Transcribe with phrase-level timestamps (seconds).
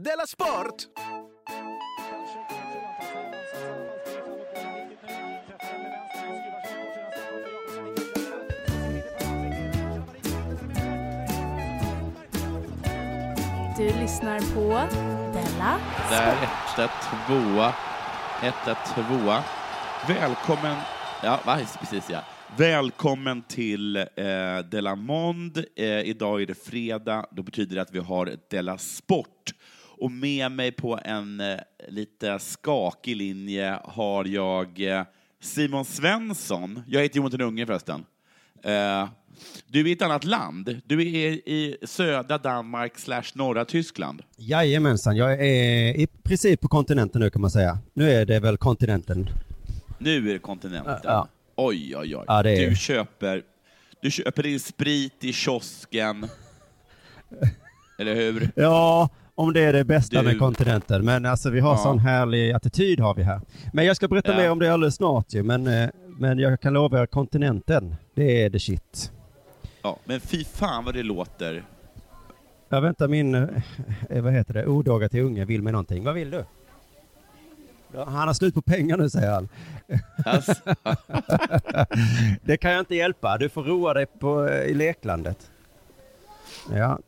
[0.00, 0.88] Della Sport!
[13.76, 14.68] Du lyssnar på
[15.32, 15.78] Della
[16.10, 17.74] Där, etta, tvåa.
[18.42, 19.44] Etta, tvåa.
[20.08, 20.76] Välkommen...
[21.22, 21.58] Ja, va?
[21.80, 22.20] precis ja.
[22.56, 24.04] Välkommen till eh,
[24.70, 25.64] Della Mond.
[25.76, 27.26] Eh, idag är det fredag.
[27.30, 29.55] Då betyder det att vi har Della Sport.
[29.98, 31.56] Och med mig på en eh,
[31.88, 35.02] lite skakig linje har jag eh,
[35.42, 36.82] Simon Svensson.
[36.86, 38.04] Jag heter Jonathan Unge förresten.
[38.62, 39.08] Eh,
[39.66, 40.80] du är i ett annat land.
[40.84, 44.22] Du är i södra Danmark slash norra Tyskland.
[44.36, 47.78] Jajamensan, jag är i princip på kontinenten nu kan man säga.
[47.94, 49.28] Nu är det väl kontinenten.
[49.98, 50.98] Nu är det kontinenten.
[51.04, 51.28] Ja.
[51.56, 52.24] Oj, oj, oj.
[52.26, 53.42] Ja, är- Du köper
[54.02, 56.28] du köper din sprit i kiosken.
[57.98, 58.50] Eller hur?
[58.56, 61.04] Ja, om det är det bästa Du- med kontinenten.
[61.04, 61.76] Men alltså vi har Ja.
[61.78, 63.40] sån härlig attityd har vi här.
[63.72, 64.36] Men jag ska berätta Ja.
[64.38, 65.42] mer om det alldeles snart ju.
[65.42, 65.88] Men, eh,
[66.18, 69.12] men jag kan lova er kontinenten, det är the shit.
[69.82, 71.64] Ja, men fy fan vad det låter.
[72.68, 76.04] Jag väntar min, eh, vad heter det, odåga till unge vill mig någonting.
[76.04, 76.44] Vad vill du?
[77.94, 79.48] Han har slut på pengar nu säger han.
[80.24, 80.52] Alltså,
[82.42, 83.38] Det kan jag inte hjälpa.
[83.38, 85.50] Du får roa dig på, eh, i leklandet.
[86.74, 86.98] Ja,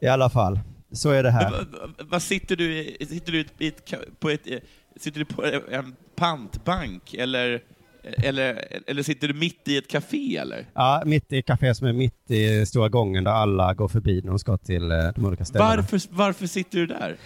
[0.00, 0.60] i alla fall.
[0.92, 1.66] Så är det här.
[1.98, 3.06] vad- sitter du i?
[3.08, 4.58] Sitter du i ett, på ett, eh,
[5.00, 7.62] sitter du på en pantbank eller,
[8.02, 10.66] eller, eller sitter du mitt i ett café eller?
[10.74, 14.28] Ja, mitt i café som är mitt i stora gången där alla går förbi när
[14.28, 15.76] de ska till eh, de olika ställena.
[15.76, 17.16] Varför, varför sitter du där?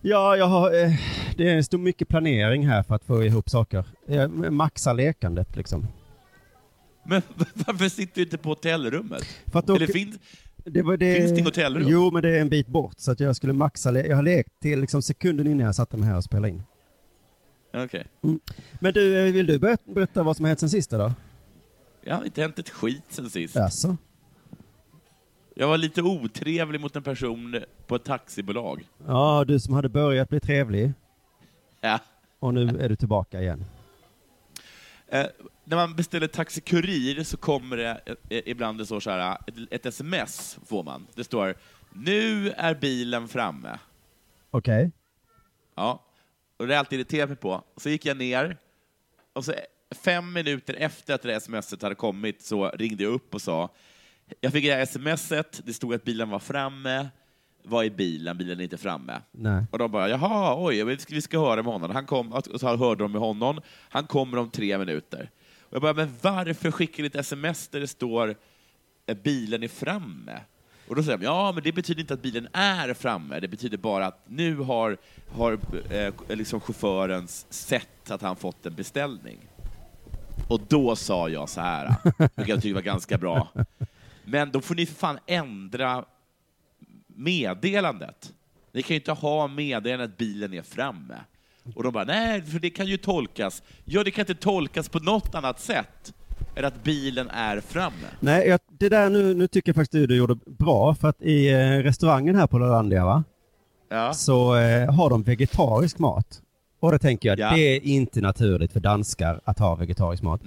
[0.00, 0.90] Ja, jag har, eh,
[1.36, 3.84] det är en stor mycket planering här för att få ihop saker.
[4.06, 5.86] Jag maxar lekandet liksom.
[7.06, 7.22] Men
[7.54, 9.24] varför sitter du inte på hotellrummet?
[9.52, 10.16] För att då, Eller finns,
[10.64, 11.88] det var det, finns det hotellrum?
[11.88, 14.50] Jo, men det är en bit bort så att jag skulle maxa, jag har lekt
[14.60, 16.62] till liksom sekunden innan jag satte mig här och spelade in.
[17.74, 18.06] Okej.
[18.80, 21.12] Men du, eh, vill du berätta, vad som har hänt sen sist då?
[22.04, 23.54] Jag har inte hänt ett skit sen sist.
[23.54, 23.96] Jaså?
[25.54, 28.88] Jag var lite otrevlig mot en person på ett taxibolag.
[29.06, 30.92] Ja, du som hade börjat bli trevlig
[31.80, 31.98] Ja.
[32.38, 33.64] och nu är du tillbaka igen.
[35.08, 35.26] Eh,
[35.72, 39.86] när man beställer Taxi Kurir så kommer det ibland det står så här, ett, ett
[39.86, 41.06] sms får man.
[41.14, 41.54] Det står
[41.92, 43.78] ”Nu är bilen framme”.
[44.50, 44.90] Okej?
[45.74, 46.04] Ja.
[46.56, 47.64] Och det är alltid irriterat mig på.
[47.76, 48.56] Så gick jag ner,
[49.32, 49.54] och så
[50.04, 53.70] fem minuter efter att det där smset hade kommit så ringde jag upp och sa
[54.40, 57.08] jag fick det här smset, det stod att bilen var framme.
[57.64, 58.38] Vad är bilen?
[58.38, 59.20] Bilen är inte framme.
[59.30, 59.64] Nej.
[59.70, 61.90] Och de bara, jaha, oj, vi ska, vi ska höra med honom.
[61.90, 63.60] Han kom, och så hörde de med honom.
[63.88, 65.30] Han kommer om tre minuter.
[65.72, 68.36] Och jag bara, men varför skickar ni ett sms där det står
[69.22, 70.40] bilen är framme?
[70.88, 73.40] Och då säger de, ja, men det betyder inte att bilen är framme.
[73.40, 74.96] Det betyder bara att nu har,
[75.34, 75.58] har
[75.90, 79.38] eh, liksom chaufförens sett att han fått en beställning.
[80.48, 83.48] Och då sa jag så här, vilket jag tycker var ganska bra.
[84.24, 86.04] Men då får ni för fan ändra
[87.06, 88.32] meddelandet.
[88.72, 91.20] Ni kan ju inte ha meddelandet att bilen är framme.
[91.74, 93.62] Och de bara, nej, för det kan ju tolkas.
[93.84, 96.12] Ja, det kan inte tolkas på något annat sätt
[96.56, 98.06] än att bilen är framme.
[98.20, 101.22] Nej, jag, det där nu, nu tycker jag faktiskt du, du gjorde bra, för att
[101.22, 103.24] i eh, restaurangen här på Lalandia, va?
[103.90, 104.12] Ja.
[104.14, 106.42] så eh, har de vegetarisk mat.
[106.80, 107.54] Och då tänker jag, Ja.
[107.54, 110.40] det är inte naturligt för danskar att ha vegetarisk mat.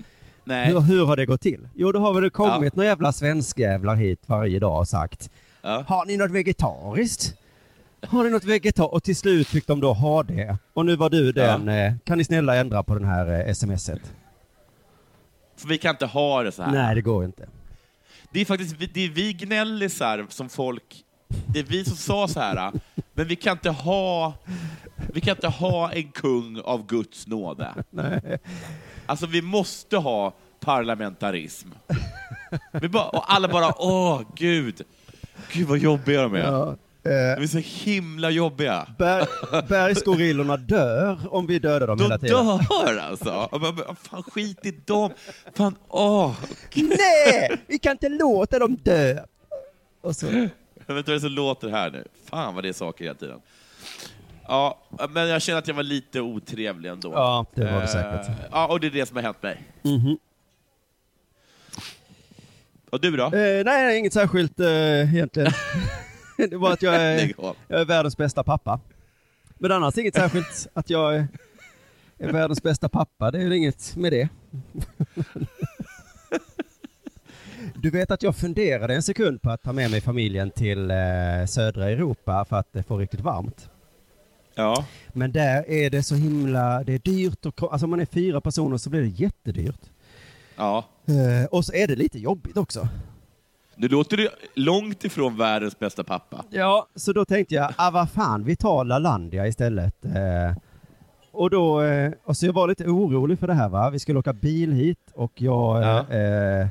[0.44, 0.68] Nej.
[0.68, 1.68] Hur, hur har det gått till?
[1.76, 5.30] Jo, då har väl det kommit några jävla svenskjävlar hit varje dag och sagt,
[5.62, 5.84] Ja.
[5.88, 7.34] har ni något vegetariskt?
[8.10, 8.94] Har ni något vegetariskt?
[8.94, 10.58] Och till slut fick de då ha det.
[10.74, 14.14] Och nu var du den, eh, kan ni snälla ändra på den här eh, smset?
[15.58, 16.72] För vi kan inte ha det så här.
[16.72, 17.48] Nej, det går inte.
[18.32, 21.04] Det är faktiskt vi- det är vi gnällisar som folk...
[21.48, 22.72] Det är vi som sa så här,
[23.14, 24.34] men vi kan inte ha,
[25.14, 27.74] vi kan inte ha en kung av Guds nåde.
[27.90, 28.38] Nej.
[29.06, 31.70] Alltså, vi måste ha parlamentarism.
[32.72, 34.82] Vi bara, och alla bara, åh, gud.
[35.52, 36.40] Gud vad jobbiga de är.
[36.40, 38.88] Ja, De är så himla jobbiga.
[38.98, 39.26] Berg,
[39.68, 42.46] bergsgorillorna dör om vi dödar dem De hela tiden.
[42.46, 43.50] dör alltså.
[44.02, 45.12] Fan, skit i dem.
[45.56, 46.34] Fan, åh.
[46.76, 49.20] Nej, vi kan inte låta dem dö.
[50.02, 50.26] Och så.
[50.88, 52.04] Jag vet inte vad det som låter här nu.
[52.30, 53.40] Fan vad det är saker hela tiden.
[54.48, 54.80] Ja,
[55.10, 57.12] men jag känner att jag var lite otrevlig ändå.
[57.14, 58.38] Ja, det var det Eh, säkert.
[58.52, 59.64] Ja, och det är det som har hänt mig.
[59.82, 60.18] Mhm.
[62.90, 63.24] Och du då?
[63.26, 65.52] Eh, nej, nej, inget särskilt eh, egentligen.
[66.50, 67.34] det var att jag är,
[67.68, 68.80] jag är världens bästa pappa.
[69.58, 71.28] Men annars inget särskilt att jag är,
[72.18, 73.32] är världens bästa pappa.
[73.32, 74.30] Det är väl inget med det.
[77.76, 81.46] Du vet att jag funderade en sekund på att ta med mig familjen till eh,
[81.48, 83.70] södra Europa för att det får riktigt varmt.
[84.56, 84.86] Ja.
[85.14, 88.42] Men där är det så himla, det är dyrt och, alltså om man är fyra
[88.42, 89.82] personer så blir det jättedyrt.
[90.56, 90.86] Ja.
[91.06, 92.88] Eh, och så är det lite jobbigt också.
[93.78, 96.44] Nu låter du långt ifrån världens bästa pappa.
[96.50, 100.06] Ja, så då tänkte jag, ah vad fan, vi tar Lalandia istället.
[100.06, 100.58] Eh,
[101.32, 104.20] och då, eh, och så jag var lite orolig för det här va, vi skulle
[104.20, 106.00] åka bil hit och jag Ja.
[106.18, 106.68] eh,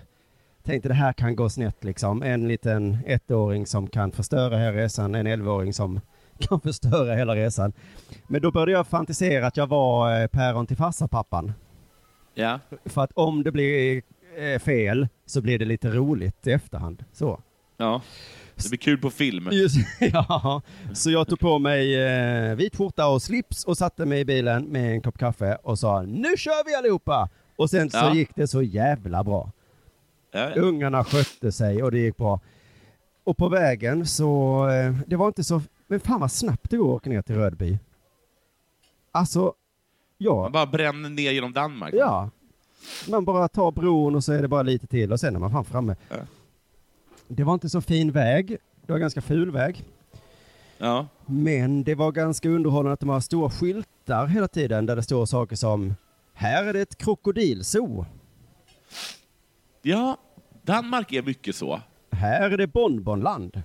[0.63, 2.23] tänkte det här kan gå snett liksom.
[2.23, 6.01] En liten ettåring som kan förstöra hela resan, en elvaåring som
[6.39, 7.73] kan förstöra hela resan.
[8.27, 11.53] Men då började jag fantisera att jag var eh, päron till farsapappan.
[12.35, 12.59] Ja.
[12.85, 14.03] För att om det blir
[14.37, 17.05] eh, fel så blir det lite roligt i efterhand.
[17.13, 17.41] Så.
[17.77, 18.03] Ja.
[18.57, 19.49] Det blir kul på film.
[19.53, 20.63] Just, ja,
[20.95, 24.65] så jag tog på mig eh, vit skjorta och slips och satte mig i bilen
[24.65, 27.29] med en kopp kaffe och sa nu kör vi allihopa!
[27.57, 28.15] Och sen så Ja.
[28.15, 29.51] gick det så jävla bra.
[30.33, 30.51] Ja.
[30.55, 32.41] Ungarna skötte sig och det gick bra.
[33.25, 36.89] Och på vägen så, eh, det var inte så, men fan vad snabbt det går
[36.91, 37.79] att åka ner till Rödby.
[39.13, 39.53] Alltså, Man
[40.19, 41.95] ja, bara bränner ner genom Danmark.
[41.95, 42.31] ja.
[43.09, 45.51] Man bara tar bron och så är det bara lite till och sen är man
[45.51, 45.97] fan framme.
[46.09, 46.17] Ja.
[47.29, 49.85] Det var inte så fin väg, det var ganska ful väg.
[50.79, 51.07] Ja.
[51.27, 55.27] Men det var ganska underhållande att de har stora skyltar hela tiden där det står
[55.27, 55.95] saker som
[56.35, 58.07] Här är det ett krokodilzoo.
[59.83, 60.17] ja.
[60.63, 61.81] Danmark är mycket så.
[62.11, 63.63] Här är det bonbonland.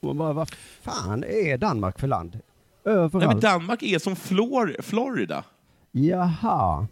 [0.00, 0.50] Man bara, vad
[0.82, 2.38] fan är Danmark för land?
[2.84, 3.26] Nej, Överallt.
[3.32, 5.44] men Danmark är som Flor Florida.
[5.92, 6.86] Jaha.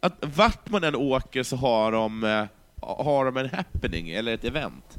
[0.00, 2.44] Att vart man än åker så har de, eh,
[2.80, 4.98] har de en happening, eller ett event.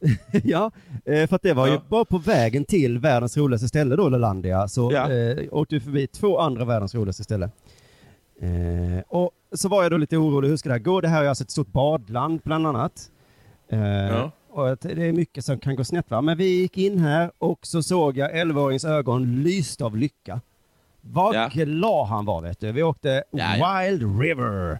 [0.44, 0.70] ja,
[1.04, 1.82] eh, för att det var ju Ja.
[1.88, 5.12] bara på vägen till världens roligaste ställe då, Lalandia, så Ja.
[5.12, 7.50] eh, åkte vi förbi två andra världens roligaste ställe.
[8.40, 11.00] Eh, och så var jag då lite orolig, hur ska det här gå?
[11.00, 13.10] Det här är alltså ett stort badland bland annat.
[13.68, 14.30] Eh, Ja.
[14.50, 16.20] Och det är mycket som kan gå snett va.
[16.20, 20.40] Men vi gick in här och så såg jag 11-åringens ögon lyste av lycka.
[21.12, 21.48] Vad Ja.
[21.52, 22.72] glad han var vet du.
[22.72, 23.46] Vi åkte Ja.
[23.82, 24.78] Wild River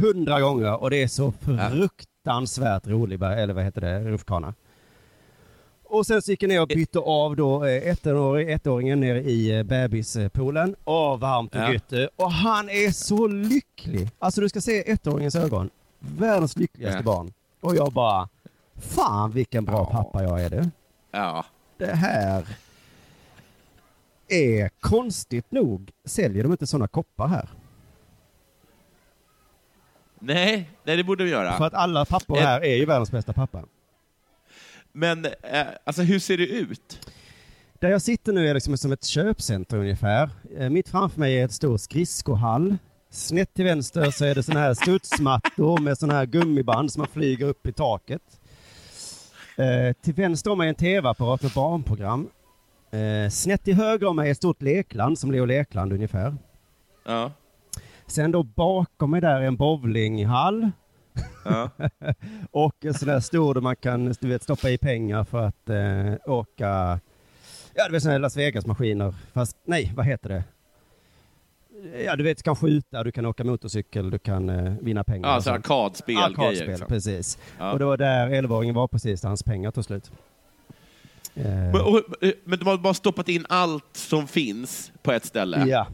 [0.00, 4.54] hundra gånger och det är så fruktansvärt rolig, eller vad heter det, rutschkana.
[5.84, 9.56] Och sen så gick jag ner och bytte av då eh, ettåring, ettåringen ner i
[9.58, 10.76] eh, bebispoolen.
[10.84, 11.72] Åh, varmt och Ja.
[11.72, 12.08] gött du.
[12.16, 14.10] Och han är så lycklig.
[14.18, 15.70] Alltså du ska se ettåringens ögon.
[15.98, 17.02] Världens lyckligaste Ja.
[17.02, 17.32] barn.
[17.60, 18.28] Och jag bara,
[18.76, 20.02] fan vilken bra Ja.
[20.02, 20.64] pappa jag är du.
[21.10, 21.44] Ja.
[21.78, 22.44] Det här
[24.34, 27.48] är konstigt nog, säljer de inte sådana koppar här.
[30.18, 31.52] Nej, nej, det borde de göra.
[31.58, 33.64] För att alla pappor här är ju världens bästa pappa.
[34.92, 37.08] Men eh, alltså, hur ser det ut?
[37.78, 40.30] Där jag sitter nu är liksom som ett köpcenter ungefär.
[40.58, 42.76] Eh, Mitt framför mig är ett stor skridskohall.
[43.10, 47.08] Snett till vänster så är det såna här studsmattor med såna här gummiband som man
[47.08, 48.22] flyger upp i taket.
[49.56, 52.28] Eh, till vänster om mig är en tv-apparat med barnprogram.
[52.94, 56.36] Eh, snett till höger om mig är ett stort lekland som Leo Lekland ungefär.
[57.04, 57.32] Ja.
[58.06, 60.70] Sen då bakom mig där är en bowlinghall
[61.44, 61.70] Ja.
[62.50, 65.68] och en sån där stor där man kan du vet, stoppa i pengar för att
[65.68, 67.00] eh, åka,
[67.74, 70.44] ja du vet såna här Las Vegas-maskiner, fast nej, vad heter det?
[72.04, 75.28] Ja du vet, du kan skjuta, du kan åka motorcykel, du kan eh, vinna pengar.
[75.28, 75.56] Ja, och så sånt.
[75.56, 76.68] arkadspel, Arkadspel.
[76.68, 76.88] Liksom.
[76.88, 77.38] precis.
[77.58, 77.72] Ja.
[77.72, 80.12] Och det var där 11-åringen var precis, där hans pengar tog slut.
[81.34, 85.24] Eh, Men, och, eh, men de har bara stoppat in allt som finns på ett
[85.24, 85.64] ställe.
[85.66, 85.86] ja.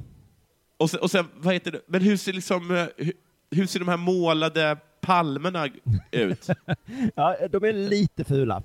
[0.77, 1.81] Och, sen, och sen, vad heter det?
[1.87, 3.13] Men hur ser, liksom, eh, hur,
[3.51, 5.67] hur ser de här målade palmerna
[6.11, 6.49] ut?
[7.15, 8.63] ja, de är lite fula.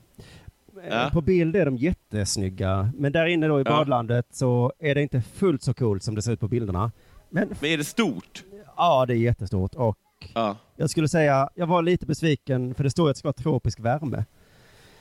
[0.89, 1.09] Ja.
[1.13, 3.71] På bild är de jättesnygga, men där inne då i Ja.
[3.71, 6.91] badlandet så är det inte fullt så coolt som det ser ut på bilderna.
[7.29, 8.43] Men Men är det stort?
[8.77, 9.97] ja, det är jättestort och
[10.33, 10.57] Ja.
[10.75, 13.79] jag skulle säga, jag var lite besviken för det står att det ska vara tropisk
[13.79, 14.25] värme.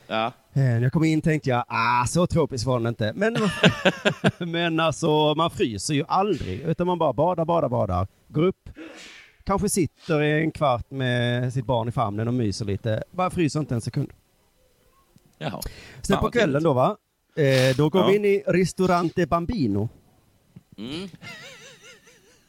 [0.07, 0.27] Ja.
[0.27, 0.33] Eh,
[0.63, 3.13] När jag kom in tänkte jag, ah, så tropisk var den inte.
[3.15, 3.37] Men,
[4.51, 8.69] men alltså, man fryser ju aldrig, utan man bara badar, badar, badar, går upp,
[9.45, 13.61] kanske sitter i en kvart med sitt barn i famnen och myser lite, bara fryser
[13.61, 14.11] inte en sekund.
[15.39, 15.61] Jaha.
[16.03, 16.97] Sen på kvällen då va,
[17.37, 18.07] eh, då går Ja.
[18.09, 19.89] vi in i Ristorante Bambino.
[20.79, 21.09] Mm.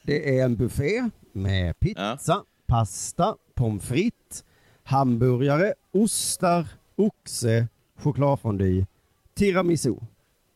[0.03, 4.43] Det är en buffé med pizza, pasta, pommes frites,
[4.83, 8.85] hamburgare, ostar, oxe, chokladfondue,
[9.33, 9.95] tiramisu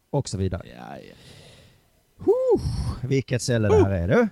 [0.10, 0.68] och så vidare.
[0.78, 1.16] Ja, ja.
[3.04, 4.28] Vilket ställe det här är du.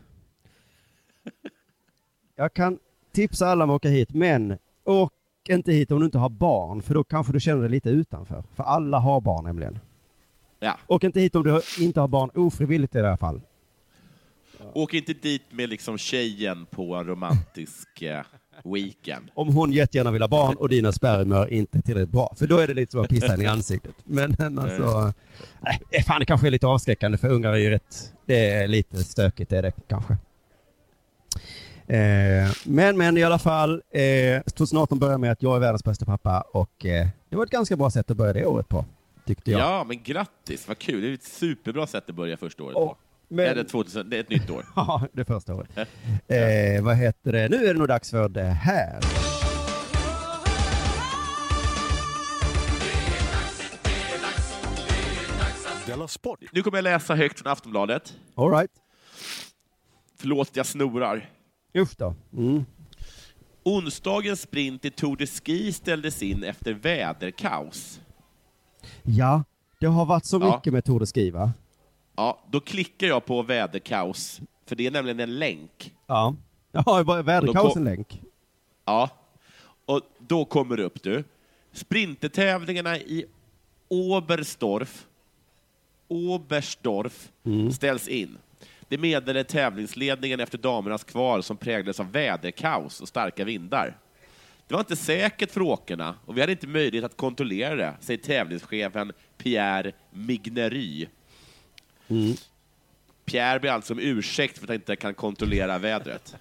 [2.36, 2.80] Jag kan
[3.12, 5.14] tipsa alla om att åka hit, men åk
[5.50, 8.44] inte hit om du inte har barn, för då kanske du känner dig lite utanför.
[8.56, 9.80] För alla har barn nämligen.
[10.60, 10.78] Ja.
[10.88, 13.42] Åk inte hit om du inte har barn ofrivilligt i det här fall.
[14.74, 18.04] Åk inte dit med liksom tjejen på en romantisk...
[18.64, 19.30] weekend.
[19.34, 22.34] Om hon jättegärna vill ha barn och dina spermier inte är tillräckligt bra.
[22.38, 23.96] För då är det lite som att pissa henne i ansiktet.
[24.04, 25.14] Men alltså,
[25.62, 29.04] nej, fan det kanske är lite avskräckande för ungar är ju rätt, det är lite
[29.04, 30.18] stökigt är det kanske.
[31.88, 36.06] Eh, men men i alla fall, eh, 2018 börjar med att jag är världens bästa
[36.06, 38.86] pappa och eh, det var ett ganska bra sätt att börja det året på,
[39.26, 39.62] tyckte jag.
[39.62, 41.02] Ja, men grattis, vad kul.
[41.02, 42.98] Det är ett superbra sätt att börja första året på.
[43.30, 44.66] Men, Är det, 2000, det är ett nytt år.
[44.76, 45.70] Ja, det första året.
[46.28, 47.50] Eh, vad heter det?
[47.50, 49.00] Nu är det nog dags för det här.
[56.08, 56.40] Sport!
[56.52, 58.18] Nu kommer jag läsa högt från Aftonbladet.
[58.36, 58.72] All right.
[60.20, 61.30] Förlåt, jag snorar.
[61.78, 62.16] Usch då.
[62.34, 62.66] Mm.
[63.64, 68.00] Onsdagens sprint i Tour de Ski ställdes in efter väderkaos.
[69.04, 69.44] Ja,
[69.80, 70.56] det har varit så Ja.
[70.56, 71.52] mycket med Tour de Ski, va?
[72.18, 75.94] Ja, då klickar jag på väderkaos, för det är nämligen en länk.
[76.08, 76.36] Ja.
[76.72, 78.22] Ja, väderkaos Då en länk.
[78.86, 79.10] Ja,
[79.86, 81.24] och då kommer det upp du.
[81.72, 83.26] Sprintertävlingarna i
[83.88, 85.06] Oberstdorf,
[86.08, 87.32] Oberstdorf
[87.74, 88.38] ställs in.
[88.88, 93.98] Det meddelade tävlingsledningen efter damernas kval som präglades av väderkaos och starka vindar.
[94.68, 98.20] Det var inte säkert för åkarna och vi hade inte möjlighet att kontrollera det, säger
[98.20, 101.08] tävlingschefen Pierre Mignery.
[103.26, 106.36] Pierre ber alltså om ursäkt för att han inte kan kontrollera vädret.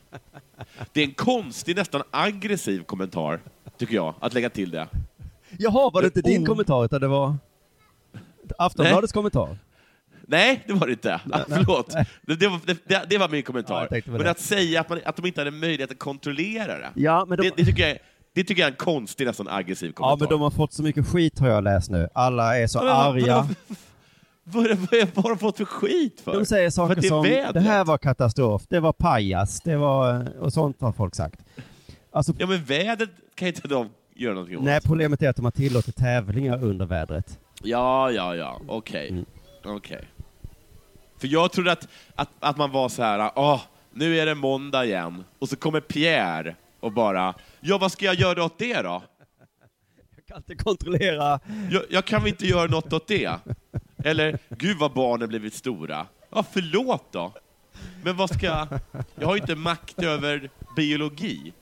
[0.92, 3.40] Det är en konstig, nästan aggressiv kommentar,
[3.78, 4.88] tycker jag, att lägga till det.
[5.58, 6.46] Jaha, var det inte din Oh.
[6.46, 7.36] kommentar utan det var
[8.58, 9.56] Aftonbladets kommentar?
[10.28, 11.20] Nej, det var det inte.
[11.30, 11.94] Ah, förlåt.
[12.22, 13.88] Det, det, var, det, det var min kommentar.
[13.90, 14.30] Ja, Men det.
[14.30, 17.42] att säga att, man, att de inte hade möjlighet att kontrollera det, Ja, men de,
[17.42, 17.98] det, det, tycker jag,
[18.34, 20.12] det tycker jag är en konstig, nästan aggressiv kommentar.
[20.12, 22.08] ja, men de har fått så mycket skit har jag läst nu.
[22.14, 23.36] Alla är så Men arga.
[23.68, 23.75] Vad,
[24.48, 26.32] vad, vad, vad har de fått för skit för?
[26.32, 27.54] De säger saker det som, vädret.
[27.54, 31.40] det här var katastrof, det var pajas, det var, och sånt har folk sagt.
[32.12, 34.64] Alltså, Ja, men vädret kan inte de göra någonting åt.
[34.64, 37.38] nej, problemet är att de har tillåtit tävlingar under vädret.
[37.62, 39.08] Ja, ja, ja, okej.
[39.08, 39.24] Mm.
[39.64, 40.04] Okej.
[41.18, 43.60] För jag trodde att, att, att man var så här, åh,
[43.92, 48.14] nu är det måndag igen, och så kommer Pierre och bara, ja, vad ska jag
[48.14, 49.02] göra åt det då?
[50.16, 51.40] Jag kan inte kontrollera.
[51.70, 53.30] Jag, jag kan väl inte göra något åt det?
[54.06, 56.06] Eller, gud vad barnen blivit stora.
[56.30, 57.32] Ja, förlåt då.
[58.04, 58.68] Men vad ska jag...
[59.14, 61.52] Jag har ju inte makt över biologi.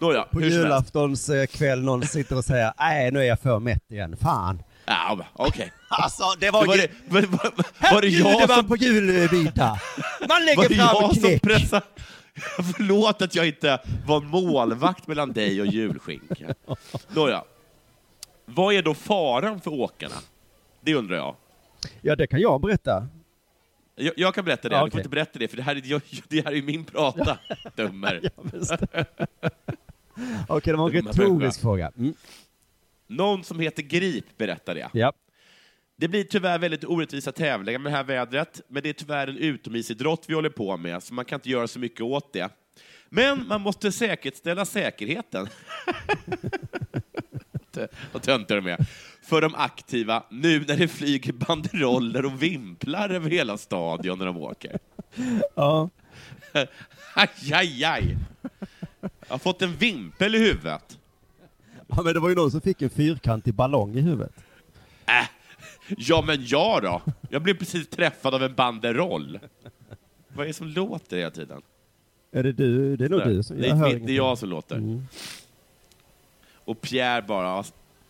[0.00, 3.58] Nåja, På som julaftons eh, kväll någon sitter och säger nej nu är jag för
[3.58, 4.62] mätt igen, fan.
[4.84, 5.72] Ja, okej.
[5.88, 9.80] Alltså det Var, var, det, var, var, var, var det jag som på julmiddag.
[10.20, 11.42] Man Var lägger det fram jag som knäck.
[11.42, 11.86] pressade?
[12.76, 16.54] Förlåt att jag inte var målvakt mellan dig och julskinka.
[17.08, 17.44] Nåja.
[18.44, 20.14] Vad är då faran för åkarna?
[20.80, 21.36] Det undrar jag.
[22.00, 23.08] Ja det kan jag berätta.
[23.94, 25.82] Jag, jag kan berätta det, Ja, du får inte berätta det, för det här är,
[25.84, 27.38] jag, det här är min prata,
[27.76, 28.20] dummer.
[28.22, 28.30] Ja.
[30.48, 31.92] Okej det var en retorisk fråga.
[31.98, 32.14] Mm.
[33.06, 34.90] Någon som heter Grip berättar det.
[34.92, 35.12] Ja.
[35.96, 39.36] Det blir tyvärr väldigt orättvisa tävlingar med det här vädret, men det är tyvärr en
[39.36, 42.48] utomhusidrott vi håller på med, så man kan inte göra så mycket åt det.
[43.08, 45.48] Men man måste säkerställa säkerheten.
[48.12, 48.86] Vad töntar de är.
[49.22, 54.36] För de aktiva, nu när det flyger banderoller och vimplar över hela stadion när de
[54.36, 54.78] åker.
[55.54, 55.90] ja.
[57.14, 58.16] Aj, aj, aj!
[59.00, 60.98] Jag har fått en vimpel i huvudet.
[61.88, 64.32] Ja men det var ju någon som fick en fyrkantig ballong i huvudet.
[65.06, 65.28] Äh,
[65.96, 67.02] ja men jag då?
[67.30, 69.38] Jag blev precis träffad av en banderoll.
[70.28, 71.62] Vad är det som låter hela tiden?
[72.32, 72.96] Är det du?
[72.96, 73.56] Det är nog du som...
[73.60, 74.76] det, är, jag som låter.
[74.76, 75.06] Mm.
[76.64, 77.64] Och Pierre bara,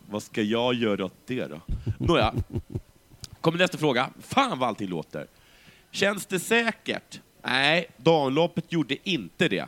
[0.09, 1.61] vad ska jag göra åt det då?
[1.99, 2.33] Nåja,
[3.41, 4.09] kommer nästa fråga.
[4.21, 5.27] Fan vad allting låter.
[5.91, 7.19] Känns det säkert?
[7.45, 9.65] Nej, damloppet gjorde inte det.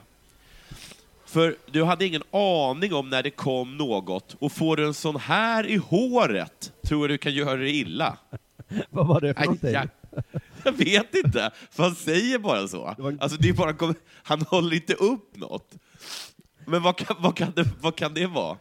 [1.26, 5.16] För du hade ingen aning om när det kom något och får du en sån
[5.16, 8.18] här i håret tror jag du kan göra dig illa.
[8.90, 9.76] Vad var det för någonting?
[9.76, 9.88] aj.
[10.64, 12.96] Jag vet inte, för han säger bara så.
[12.98, 15.74] Var- Alltså, det är bara, han håller inte upp något.
[16.66, 18.58] Men vad kan, vad kan, det, vad kan det vara?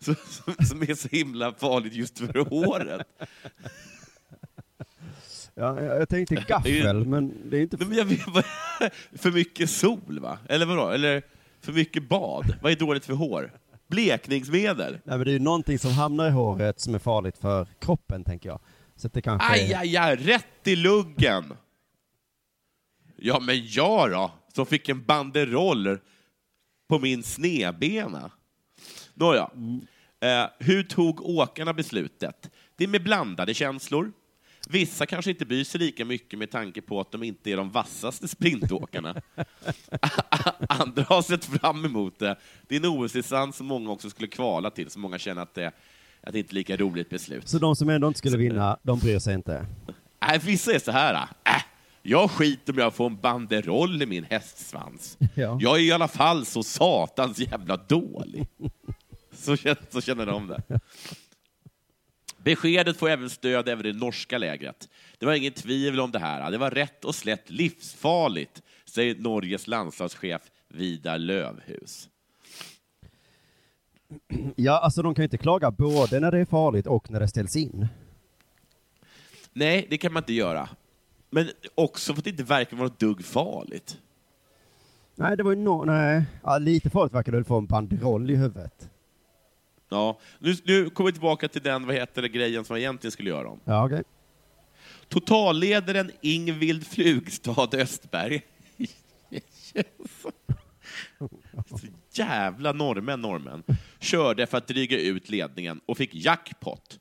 [0.00, 0.14] Som,
[0.68, 3.06] som är så himla farligt just för håret?
[5.54, 7.76] Ja, jag tänkte gaffel, men det är inte...
[7.76, 8.20] Nej, vet,
[9.20, 10.38] för mycket sol, va?
[10.48, 10.90] Eller vadå?
[10.90, 11.22] Eller
[11.60, 12.54] för mycket bad?
[12.62, 13.52] Vad är dåligt för hår?
[13.88, 14.92] Blekningsmedel?
[15.04, 18.24] Nej men det är ju någonting som hamnar i håret som är farligt för kroppen,
[18.24, 18.60] tänker jag.
[18.96, 19.48] Så det kanske...
[19.52, 21.54] Aj, aj, aj, rätt i luggen!
[23.16, 25.98] Ja, men jag då, som fick en banderoll
[26.88, 28.30] på min snedbena.
[29.18, 29.50] Nåja,
[30.20, 32.50] eh, hur tog åkarna beslutet?
[32.76, 34.12] Det är med blandade känslor.
[34.68, 37.70] Vissa kanske inte bryr sig lika mycket med tanke på att de inte är de
[37.70, 39.22] vassaste sprintåkarna.
[40.68, 42.36] Andra har sett fram emot det.
[42.68, 45.72] Det är en OS-distans som många också skulle kvala till, så många känner att det,
[46.20, 47.48] att det inte är lika roligt beslut.
[47.48, 49.66] Så de som ändå inte skulle vinna, de bryr sig inte?
[50.28, 51.14] Nej, vissa är så här.
[51.44, 51.62] Äh,
[52.02, 55.18] jag skiter om jag får en banderoll i min hästsvans.
[55.34, 55.58] Ja.
[55.60, 58.48] Jag är i alla fall så satans jävla dålig.
[59.38, 60.80] Så känner, så känner de det.
[62.42, 64.88] Beskedet får även stöd även i det norska lägret.
[65.18, 66.50] Det var ingen tvivel om det här.
[66.50, 72.08] Det var rätt och slätt livsfarligt, säger Norges landslagschef Vidar Lövhus.
[74.56, 77.28] Ja, alltså de kan ju inte klaga både när det är farligt och när det
[77.28, 77.88] ställs in.
[79.52, 80.68] Nej, det kan man inte göra.
[81.30, 83.98] Men också för att det inte verkar vara ett dugg farligt.
[85.14, 86.24] Nej, det var ju no nej.
[86.42, 88.90] Ja, lite farligt verkar det väl få en banderoll i huvudet.
[89.88, 93.12] Ja, nu, nu kommer vi tillbaka till den vad heter det, grejen som jag egentligen
[93.12, 93.60] skulle göra om.
[93.64, 94.02] Ja, okej.
[95.08, 98.42] Totalledaren Ingvild Flugstad Östberg.
[101.68, 103.62] Så jävla norrmän, norrmän.
[104.00, 106.98] Körde för att dryga ut ledningen och fick jackpot.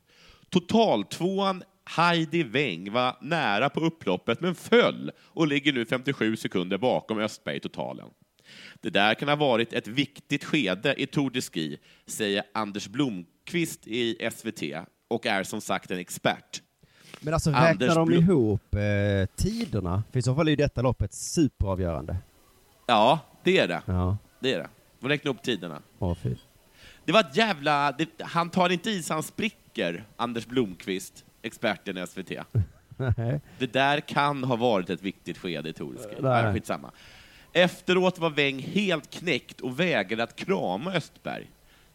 [0.50, 7.20] Totaltvåan Heidi Weng var nära på upploppet men föll och ligger nu 57 sekunder bakom
[7.20, 8.10] Östberg i totalen.
[8.82, 13.88] Det där kan ha varit ett viktigt skede i Tour de Ski, säger Anders Blomqvist
[13.88, 14.62] i SVT
[15.08, 16.62] och är som sagt en expert.
[17.22, 20.04] Men alltså Anders räknar de Blom- ihop eh, tiderna?
[20.12, 22.18] För i så fall är ju detta loppet superavgörande.
[22.88, 23.82] Ja, det är det.
[23.86, 24.70] Ja, Det är det.
[25.02, 25.82] Och räkna upp tiderna.
[26.00, 26.36] åh fy.
[27.06, 27.92] Det var ett jävla...
[27.92, 32.32] Det, han tar inte i så han spricker, Anders Blomqvist, experten i SVT.
[33.60, 36.54] Det där kan ha varit ett viktigt skede i Tour de Ski.
[36.54, 36.92] Skitsamma.
[37.54, 41.48] Efteråt var Weng helt knäckt och vägrade att krama Östberg.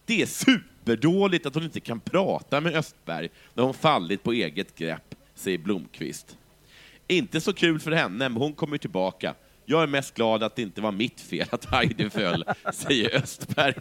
[0.04, 4.78] Det är superdåligt att hon inte kan prata med Östberg när hon fallit på eget
[4.78, 6.36] grepp, säger Blomqvist.
[7.08, 9.34] Inte så kul för henne, men hon kommer tillbaka.
[9.64, 13.74] Jag är mest glad att det inte var mitt fel att Heidi föll, säger Östberg.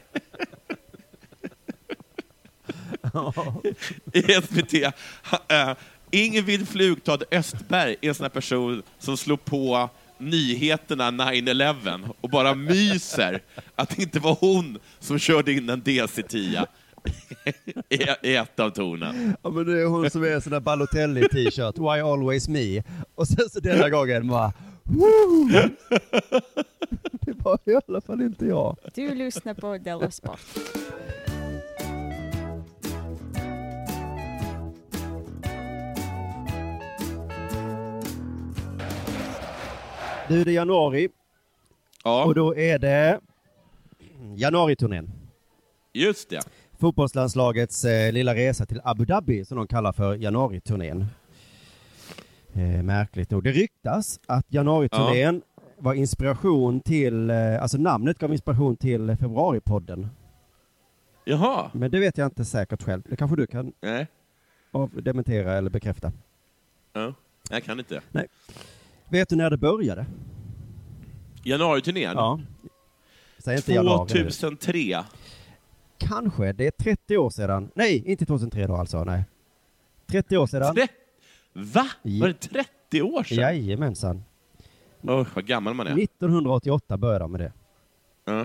[4.13, 4.74] I SVT.
[4.74, 5.74] Uh,
[6.12, 9.90] Ingrid Flugtad Östberg är en sån här person som slår på
[10.22, 13.42] nyheterna 9-11 och bara myser
[13.75, 16.66] att det inte var hon som körde in en DC-10
[18.22, 19.36] i, ett av tornen.
[19.44, 22.84] Ja men det är hon som är en sån där Balotelli t-shirt, Why always me?
[23.16, 24.53] Och sen så denna gången bara,
[24.84, 25.50] Woo!
[27.22, 28.77] Det var i alla fall inte jag.
[28.96, 30.40] Du lyssnar på Della Sport.
[40.31, 41.09] Det är januari
[42.03, 43.20] Ja, och då är det
[44.35, 45.11] januariturnén.
[45.94, 46.41] just det.
[46.79, 51.05] Fotbollslandslagets eh, lilla resa till Abu Dhabi som de kallar för januariturnén.
[52.53, 53.44] Eh, märkligt nog.
[53.44, 55.41] Det ryktas att januariturnén
[55.77, 60.07] var inspiration till, eh, alltså namnet gav inspiration till februaripodden.
[61.25, 61.70] Jaha.
[61.74, 63.01] Men det vet jag inte säkert själv.
[63.09, 64.07] Det kanske du kan Nej,
[64.91, 66.11] dementera eller bekräfta.
[66.94, 67.13] ja.
[67.50, 68.01] jag kan inte.
[69.12, 70.06] Vet du när det började?
[71.44, 72.14] Januariturnén?
[72.16, 72.40] Ja.
[73.38, 74.14] Säg inte januari.
[74.14, 74.24] nu.
[74.24, 75.04] 2003.
[75.98, 76.54] Kanske.
[76.54, 77.72] Det är 30 år sedan.
[77.74, 79.04] Nej, inte 2003 då alltså.
[79.04, 79.24] Nej.
[80.08, 80.76] 30 år sedan.
[80.76, 80.88] Tre...
[81.54, 81.88] Va?
[82.02, 83.38] Var det 30 år sedan?
[83.38, 84.24] Jajamensan.
[85.02, 86.04] Åh, vad gammal man är.
[86.04, 87.52] 1988 började de med det.
[88.26, 88.42] Ja.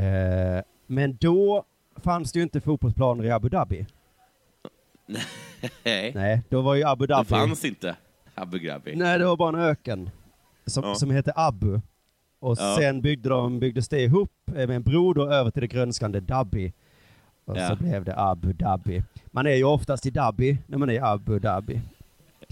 [0.00, 1.64] Eh, men då
[1.96, 3.86] fanns det ju inte fotbollsplaner i Abu Dhabi.
[5.84, 7.28] Nej, Nej, då var ju Abu det Dhabi...
[7.28, 7.96] fanns inte
[8.42, 8.96] Abu Dhabi.
[8.96, 10.10] Nej, det var bara en öken.
[10.66, 10.94] Som, Ja.
[10.94, 11.80] som hette Abu.
[12.40, 12.76] Och Ja.
[12.78, 16.72] sen byggde de, byggdes det ihop med en bro då över till det grönskande Dhabi.
[17.44, 17.68] Och Ja.
[17.68, 19.02] så blev det Abu Dhabi.
[19.26, 21.80] Man är ju oftast i Dhabi när man är i Abu Dhabi.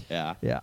[0.07, 0.35] Ja.
[0.39, 0.61] Ja.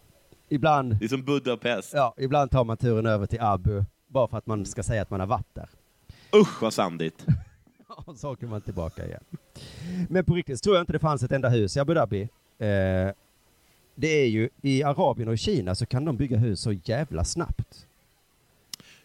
[0.48, 1.92] Ibland, Det är som Budapest.
[1.94, 3.82] ja, ibland tar man turen över till Abu.
[4.06, 5.68] Bara för att man ska säga att man har varit där.
[6.36, 7.26] Usch vad sandigt.
[7.86, 9.24] Och så åker man tillbaka igen.
[10.08, 12.22] Men på riktigt så tror jag inte det fanns ett enda hus i Abu Dhabi.
[12.58, 12.68] Eh,
[13.94, 17.86] det är ju, i Arabien och Kina så kan de bygga hus så jävla snabbt.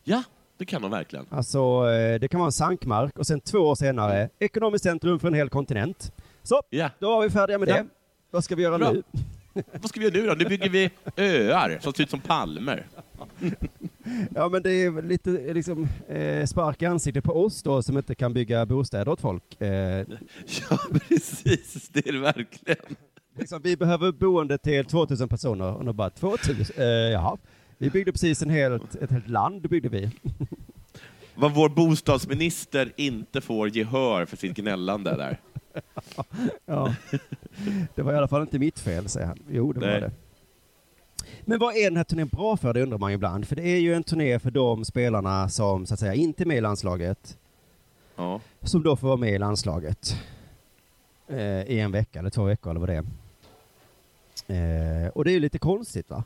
[0.04, 0.24] Ja,
[0.58, 1.26] det kan de verkligen.
[1.30, 5.28] Alltså, eh, det kan vara en sankmark och sen två år senare, ekonomiskt centrum för
[5.28, 6.12] en hel kontinent.
[6.44, 6.90] Så, Ja.
[7.00, 7.74] då var vi färdiga med Ja.
[7.76, 7.86] det.
[8.32, 8.92] Vad ska vi göra Bra.
[8.92, 9.04] nu?
[9.82, 10.34] Vad ska vi göra nu då?
[10.34, 12.88] Nu bygger vi öar som ser ut som palmer.
[14.36, 18.16] Ja, men det är lite liksom, eh, spark i ansiktet på oss då som inte
[18.16, 19.62] kan bygga bostäder åt folk.
[19.62, 19.70] Eh,
[20.70, 20.78] Ja,
[21.10, 21.90] precis.
[21.90, 22.78] Det är det verkligen.
[23.40, 26.76] Liksom, vi behöver boende till 2000 personer och då bara 2000?
[26.78, 27.38] Eh, jaha.
[27.78, 30.12] Vi byggde precis en helt, ett helt land, byggde vi.
[31.36, 35.40] Vad vår bostadsminister inte får gehör för sitt gnällande där.
[36.66, 36.96] Ja.
[37.96, 39.40] Det var i alla fall inte mitt fel, säger han.
[39.50, 40.02] Jo, det var Nej.
[40.02, 40.12] det.
[41.46, 42.74] Men vad är den här turnén bra för?
[42.74, 43.48] Det undrar man ibland.
[43.48, 46.46] För det är ju en turné för de spelarna som så att säga inte är
[46.46, 47.38] med i landslaget,
[48.16, 48.42] Ja.
[48.62, 50.16] som då får vara med i landslaget
[51.28, 53.06] eh, i en vecka eller två veckor eller vad det är.
[54.50, 56.24] Eh, och det är ju lite konstigt va?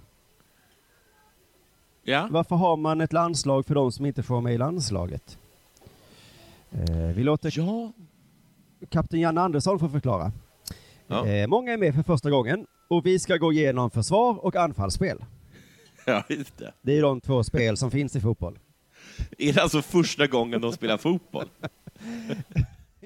[2.03, 2.27] Ja.
[2.31, 5.37] Varför har man ett landslag för de som inte får vara med i landslaget?
[6.71, 7.91] Eh, vi låter Ja.
[8.89, 10.31] kapten Janne Andersson få förklara.
[11.07, 11.27] Ja.
[11.27, 15.25] Eh, många är med för första gången och vi ska gå igenom försvar och anfallsspel.
[16.05, 16.73] ja, just det.
[16.81, 18.59] Det är de två spel som finns i fotboll.
[19.37, 21.49] Är det alltså första gången de spelar fotboll?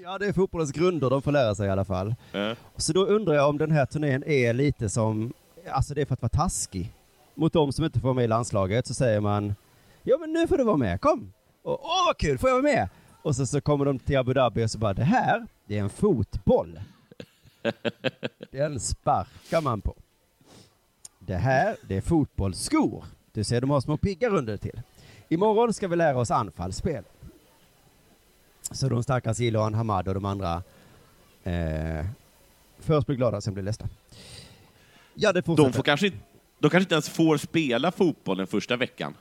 [0.09, 2.15] Ja, det är fotbollens grunder de får lära sig i alla fall.
[2.31, 2.55] Ja.
[2.75, 5.33] Så då undrar jag om den här turnén är lite som,
[5.69, 6.93] alltså det är för att vara taskig.
[7.35, 9.55] Mot de som inte får vara med i landslaget så säger man,
[10.03, 11.33] ja men nu får du vara med, kom!
[11.63, 12.89] Och, Åh vad kul, får jag vara med?
[13.21, 15.81] Och så, så kommer de till Abu Dhabi och så bara, det här, det är
[15.81, 16.79] en fotboll.
[18.51, 19.95] Den sparkar man på.
[21.19, 23.05] Det här, det är fotbollsskor.
[23.31, 24.81] Du ser, de har små piggar under till.
[25.29, 27.03] Imorgon ska vi lära oss anfallsspel.
[28.71, 30.63] Så de stackars Ilan Hamad och de andra
[31.43, 32.05] eh,
[32.79, 33.89] först blir glada, sen blir ledsna.
[35.13, 35.69] Ja, det fortsätter.
[35.69, 36.07] De, får kanske,
[36.59, 39.13] de kanske inte ens får spela fotboll den första veckan.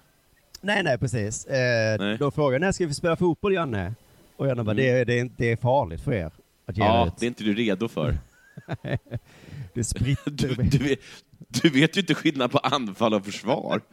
[0.60, 1.46] Nej, nej, precis.
[1.46, 2.16] Eh, Nej.
[2.18, 3.94] Då frågar när ska vi spela fotboll, Janne?
[4.36, 4.76] Och Janne bara, Mm.
[4.84, 6.30] det, är- det, det är farligt för er
[6.66, 7.12] att ge Ja, ut.
[7.18, 8.18] det är inte du redo för.
[9.74, 10.30] Det spritter.
[10.30, 10.98] Du, du, vet,
[11.48, 13.80] du vet ju inte skillnad på anfall och försvar.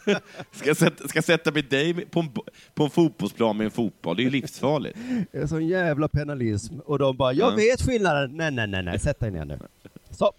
[0.52, 2.28] Ska sätta, ska sätta mig dig på en,
[2.74, 4.16] på en fotbollsplan med en fotboll?
[4.16, 4.98] Det är ju livsfarligt.
[5.32, 6.78] Det är sån jävla penalism.
[6.80, 7.56] Och de bara, jag Ja.
[7.56, 8.36] vet skillnaden.
[8.36, 9.58] Nej, nej, nej, nej, sätt dig ner nu.
[10.10, 10.32] Så.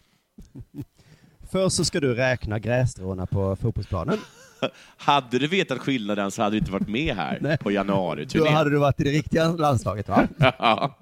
[1.51, 4.17] Först så ska du räkna grässtråna på fotbollsplanen.
[4.97, 8.69] Hade du vetat skillnaden så hade du inte varit med här på januari Då hade
[8.69, 10.27] du varit i det riktiga landslaget va?
[10.37, 10.97] ja.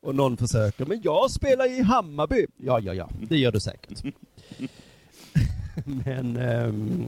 [0.00, 2.46] Och någon försöker, men jag spelar i Hammarby.
[2.56, 4.02] Ja, ja, ja, det gör du säkert.
[6.04, 7.06] men, ehm,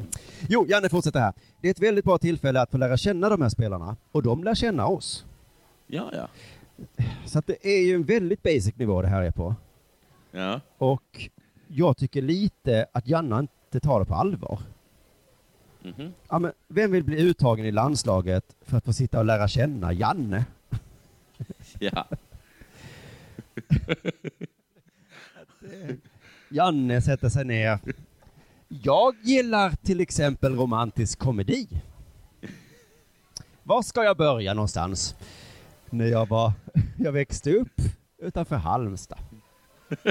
[0.48, 1.32] jo, Janne fortsätter här.
[1.60, 4.44] Det är ett väldigt bra tillfälle att få lära känna de här spelarna, och de
[4.44, 5.24] lär känna oss.
[5.86, 6.28] ja, ja.
[7.26, 9.54] Så att det är ju en väldigt basic nivå det här är på.
[10.30, 10.60] ja.
[10.78, 11.28] Och
[11.68, 14.60] jag tycker lite att Janne inte tar det på allvar.
[15.82, 16.12] Mhm.
[16.28, 19.92] Ja, men vem vill bli uttagen i landslaget för att få sitta och lära känna
[19.92, 20.44] Janne?
[21.80, 22.04] ja.
[26.48, 27.78] Janne sätter sig ner.
[28.72, 31.68] Jag gillar till exempel romantisk komedi.
[33.62, 35.14] Var ska jag börja någonstans?
[35.90, 36.52] När jag var,
[36.98, 37.72] jag växte upp
[38.18, 39.18] utanför Halmstad.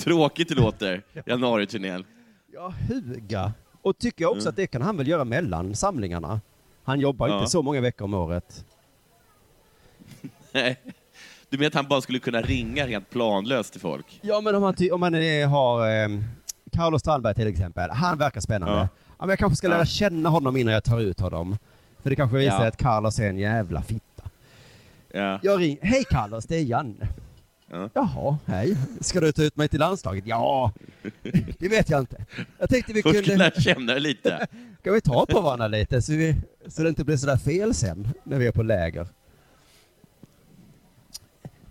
[0.00, 2.04] Tråkigt det låter, januariturnén.
[2.52, 3.52] Ja, huga.
[3.82, 4.50] Och tycker jag också Mm.
[4.50, 6.40] att det kan han väl göra mellan samlingarna.
[6.84, 7.38] Han jobbar Ja.
[7.38, 8.64] inte så många veckor om året.
[10.52, 10.80] Nej.
[11.54, 14.20] Du menar att han bara skulle kunna ringa rent planlöst till folk?
[14.22, 16.08] Ja, men om man, om man är, har eh,
[16.72, 18.74] Carlos Strandberg till exempel, han verkar spännande.
[18.74, 18.88] Ja.
[19.06, 19.16] Ja.
[19.18, 21.58] men jag kanske ska lära känna honom innan jag tar ut honom.
[22.02, 22.66] För det kanske visar Ja.
[22.68, 24.22] att Carlos är en jävla fitta.
[25.12, 25.38] Ja.
[25.42, 27.08] Jag ringer, hej Carlos, det är Janne.
[27.70, 27.88] Ja.
[27.94, 28.76] Jaha, hej.
[29.00, 30.24] Ska du ta ut mig till landslaget?
[30.26, 30.72] Ja,
[31.58, 32.24] det vet jag inte.
[32.58, 34.46] Jag tänkte vi Först kunde, lära känna lite.
[34.80, 36.36] ska vi ta på varandra lite så, vi,
[36.68, 39.08] så det inte blir sådär fel sen när vi är på läger.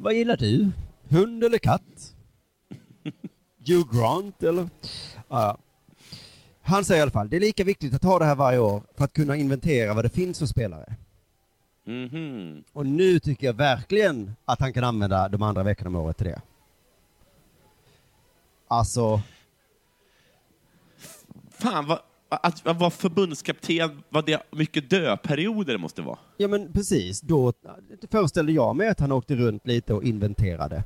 [0.04, 0.72] Vad gillar du?
[1.10, 2.16] Hund eller katt?
[3.68, 4.70] Hugh Grant eller?
[5.28, 5.58] Ja.
[6.62, 8.84] Han säger i alla fall, det är lika viktigt att ha det här varje år
[8.98, 10.96] för att kunna inventera vad det finns för spelare.
[11.84, 12.64] Mhm.
[12.74, 16.28] Och nu tycker jag verkligen att han kan använda de andra veckorna om året till
[16.28, 16.42] det.
[18.68, 19.22] Alltså,
[21.50, 22.00] Fan, vad,
[22.36, 26.18] att, att vara förbundskapten, vad det mycket döperioder det måste vara.
[26.38, 27.54] ja men precis, då
[28.12, 30.84] föreställde jag mig att han åkte runt lite och inventerade.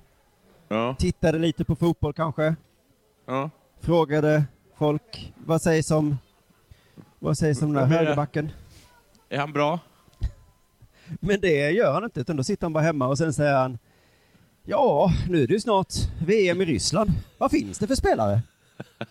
[0.68, 0.96] Ja.
[1.00, 2.56] Tittade lite på fotboll kanske,
[3.26, 3.50] ja.
[3.82, 4.44] frågade
[4.78, 6.18] folk, vad sägs om,
[7.20, 8.52] vad sägs om den här högerbacken?
[9.30, 9.80] Är han bra?
[11.20, 13.78] Men det gör han inte, utan då sitter han bara hemma och sen säger han,
[14.64, 15.94] ja, nu är det ju snart
[16.26, 17.12] VM i Ryssland.
[17.38, 18.42] Vad finns det för spelare?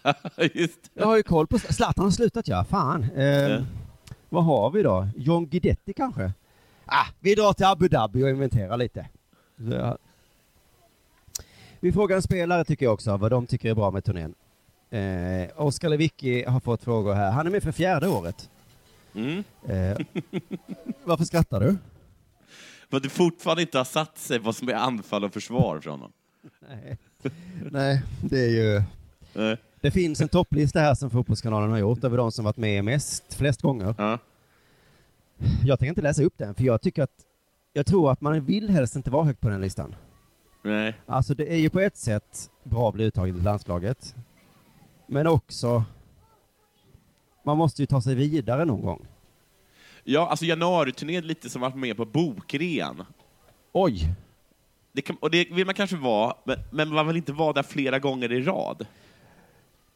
[0.95, 3.05] Jag har ju koll på, Zlatan har slutat ja, fan.
[3.17, 3.65] Eh, Ja.
[4.29, 5.09] Vad har vi då?
[5.17, 6.33] John Guidetti kanske?
[6.85, 9.09] Ah, vi drar till Abu Dhabi och inventerar lite.
[9.57, 9.99] Ja.
[11.81, 14.35] Vi frågar en spelare tycker jag också, vad de tycker är bra med turnén.
[14.91, 17.31] Eh, Oskar Lewicki har fått frågor här.
[17.31, 18.51] Han är med för fjärde året.
[19.15, 19.45] Mm.
[19.69, 19.99] Eh,
[21.05, 21.77] varför skrattar du?
[22.91, 25.93] För att det fortfarande inte har satt sig vad som är anfall och försvar från
[25.93, 26.13] honom.
[26.69, 26.99] Nej.
[27.71, 28.83] Nej, det är ju...
[29.81, 33.35] Det finns en topplista här som Fotbollskanalen har gjort över de som varit med mest,
[33.35, 33.95] flest gånger.
[33.99, 34.19] Ja.
[35.65, 37.11] Jag tänker inte läsa upp den, för jag tycker att...
[37.73, 39.95] Jag tror att man vill helst inte vara högt på den listan.
[40.63, 40.95] Nej.
[41.07, 44.15] Alltså det är ju på ett sätt bra att bli uttagen i landslaget.
[45.07, 45.85] Men också,
[47.45, 49.07] man måste ju ta sig vidare någon gång.
[50.05, 53.05] Ja, alltså januariturnén är lite som att vara med på bokrean.
[53.73, 54.15] Oj!
[54.93, 57.63] Det kan, och det vill man kanske vara, men, men man vill inte vara där
[57.63, 58.87] flera gånger i rad.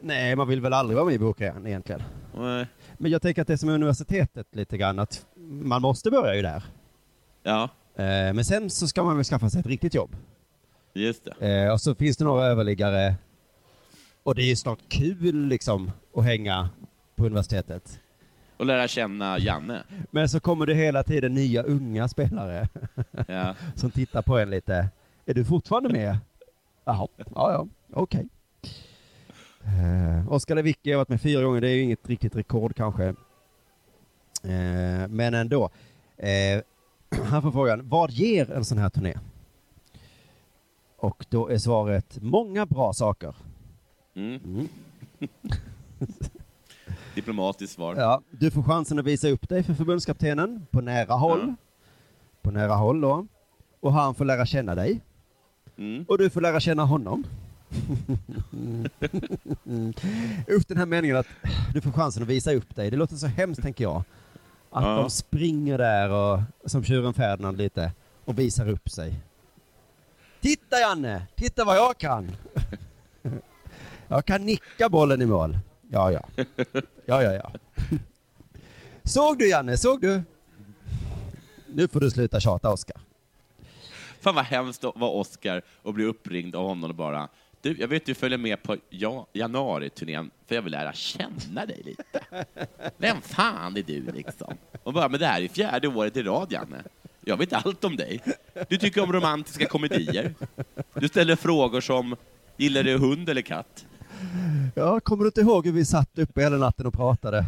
[0.02, 2.02] Nej, man vill väl aldrig vara med i bokrean egentligen.
[2.36, 2.66] Nej.
[2.98, 6.42] Men jag tänker att det är som universitetet lite grann, att man måste börja ju
[6.42, 6.64] där.
[7.42, 10.16] Ja, Eh, Men sen så ska man väl skaffa sig ett riktigt jobb.
[10.94, 11.64] just det.
[11.64, 13.14] Eh, och så finns det några överliggare.
[14.22, 16.68] Och det är ju snart kul liksom att hänga
[17.16, 18.00] på universitetet.
[18.56, 19.82] Och lära känna Janne.
[20.10, 22.68] Men så kommer det hela tiden nya unga spelare
[23.26, 23.54] Ja.
[23.74, 24.88] som tittar på en lite.
[25.26, 26.18] Är du fortfarande med?
[26.84, 28.28] Jaha, ja, ja, okej.
[29.78, 33.04] Eh, Oskar Lewicki har varit med fyra gånger, det är ju inget riktigt rekord kanske.
[34.42, 35.70] Eh, men ändå.
[36.16, 36.62] Eh,
[37.24, 39.14] han får frågan, vad ger en sån här turné?
[40.96, 43.34] Och då är svaret, många bra saker.
[44.14, 44.40] Mm.
[44.44, 44.68] Mm.
[47.14, 47.94] Diplomatiskt svar.
[47.96, 51.40] Ja, du får chansen att visa upp dig för förbundskaptenen på nära håll.
[51.46, 51.54] Ja.
[52.42, 53.26] På nära håll då.
[53.80, 55.00] Och han får lära känna dig.
[55.78, 56.04] Mm.
[56.08, 57.24] Och du får lära känna honom.
[60.48, 61.26] Upp den här meningen att
[61.74, 62.90] du får chansen att visa upp dig.
[62.90, 64.04] Det låter så hemskt tänker jag.
[64.70, 64.96] Att Ja.
[64.96, 67.92] de springer där och, som tjuren Ferdinand lite
[68.24, 69.14] och visar upp sig.
[70.40, 71.26] Titta Janne!
[71.36, 72.32] Titta vad jag kan!
[74.08, 75.58] jag kan nicka bollen i mål.
[75.90, 76.24] Ja, ja.
[77.06, 77.52] Ja, ja, ja.
[79.04, 79.76] Såg du Janne?
[79.76, 80.22] Såg du?
[81.66, 82.96] Nu får du sluta tjata Oskar.
[84.20, 87.28] Fan vad hemskt att vara Oscar och bli uppringd av honom och bara
[87.62, 91.82] du, jag vet du följer med på ja, januariturnén för jag vill lära känna dig
[91.84, 92.44] lite.
[92.96, 94.54] Vem fan är du liksom?
[94.82, 96.82] Och bara, men det här är fjärde året i rad, Janne.
[97.24, 98.20] Jag vet allt om dig.
[98.68, 100.34] Du tycker om romantiska komedier.
[100.94, 102.16] Du ställer frågor som,
[102.56, 103.86] gillar du hund eller katt?
[104.74, 107.44] Ja, kommer du inte ihåg hur vi satt uppe hela natten och pratade?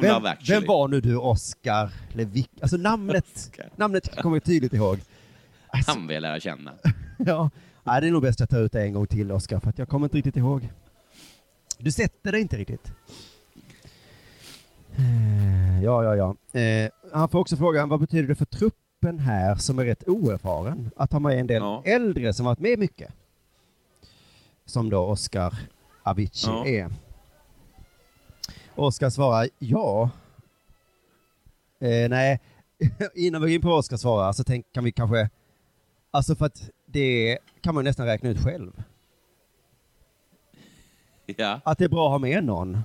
[0.00, 2.50] Vem, vem var nu du, Oscar Levik?
[2.60, 3.68] Alltså namnet, Oscar.
[3.76, 4.98] namnet kommer jag tydligt ihåg.
[5.68, 6.72] Alltså, Han vill jag lära känna.
[7.18, 7.50] ja,
[7.84, 9.70] nej, det är nog bäst att jag tar ut det en gång till, Oscar, för
[9.70, 10.68] att jag kommer inte riktigt ihåg.
[11.78, 12.92] Du sätter det inte riktigt.
[14.96, 16.16] Eh, Ja, ja,
[16.52, 16.60] ja.
[16.60, 20.90] Eh, han får också frågan, vad betyder det för truppen här som är rätt oerfaren
[20.96, 21.82] att ha med en del Ja.
[21.84, 23.12] äldre som varit med mycket?
[24.64, 25.54] Som då Oscar
[26.02, 26.66] Avicii Ja.
[26.66, 26.90] är.
[28.74, 30.10] Oskar svarar ja.
[31.80, 32.40] Eh, nej,
[33.14, 35.30] innan vi går in på vad Oskar svarar så tänk, kan vi kanske,
[36.10, 38.82] alltså för att det kan man nästan räkna ut själv.
[41.26, 41.60] Ja.
[41.64, 42.78] Att det är bra att ha med någon.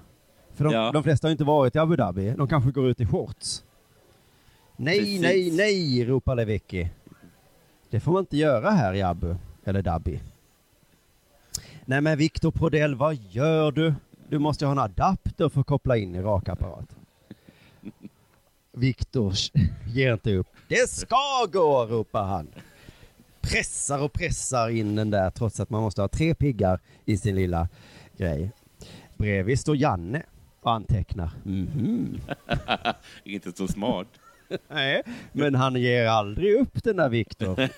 [0.54, 0.92] För de, Ja.
[0.92, 3.64] de flesta har inte varit i Abu Dhabi, de kanske går ut i shorts.
[4.78, 5.22] Nej, Precis.
[5.22, 6.90] nej, nej, ropar Lewicki.
[7.90, 10.20] Det får man inte göra här i Abu, eller Dhabi.
[11.86, 13.94] Nej men Viktor Prodell, vad gör du?
[14.30, 16.96] Du måste ha en adapter för att koppla in i rakapparat.
[18.72, 19.34] Viktor
[19.88, 20.48] ger inte upp.
[20.68, 22.48] Det ska gå, ropar han.
[23.42, 27.36] Pressar och pressar in den där trots att man måste ha tre piggar i sin
[27.36, 27.68] lilla
[28.18, 28.52] grej.
[29.18, 30.24] Bredvid står Janne
[30.62, 31.32] och antecknar.
[31.44, 32.22] Mhm.
[33.24, 34.08] Inte så smart.
[34.68, 37.60] Nej, men han ger aldrig upp den där Viktor.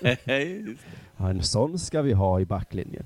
[1.16, 3.04] Ja, en sån ska vi ha i backlinjen.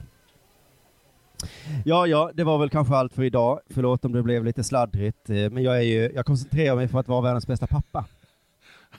[1.85, 3.61] Ja, ja, det var väl kanske allt för idag.
[3.71, 6.99] Förlåt om det blev lite sladdrigt, eh, men jag är ju, jag koncentrerar mig för
[7.01, 8.05] att vara världens bästa pappa.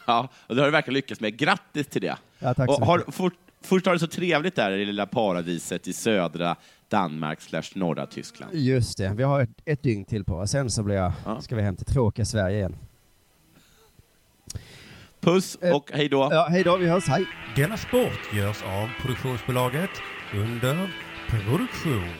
[0.07, 1.37] ja, och det har du verkligen lyckats med.
[1.37, 2.17] Grattis till det.
[2.39, 3.15] Ja, tack så Och har, mycket.
[3.61, 6.55] Först har det så trevligt där i det lilla paradiset i södra
[6.89, 8.55] Danmark slash norra Tyskland.
[8.55, 10.51] Just det, vi har ett, ett dygn till på oss.
[10.51, 11.41] Sen så blir jag, Ja.
[11.41, 12.75] ska vi hem till tråkiga Sverige igen.
[15.19, 16.27] Puss Eh, och hej då.
[16.31, 17.25] Ja, hej då, vi hörs, hej!
[17.55, 19.89] Denna sport görs av produktionsbolaget
[20.33, 20.93] under
[21.29, 22.13] produktion.